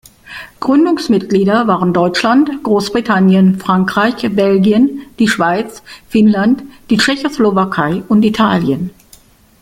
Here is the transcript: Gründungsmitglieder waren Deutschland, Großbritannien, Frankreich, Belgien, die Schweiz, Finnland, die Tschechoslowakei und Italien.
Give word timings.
Gründungsmitglieder 0.59 1.67
waren 1.67 1.93
Deutschland, 1.93 2.63
Großbritannien, 2.63 3.59
Frankreich, 3.59 4.15
Belgien, 4.31 5.03
die 5.19 5.27
Schweiz, 5.27 5.83
Finnland, 6.09 6.63
die 6.89 6.97
Tschechoslowakei 6.97 8.01
und 8.07 8.23
Italien. 8.25 8.89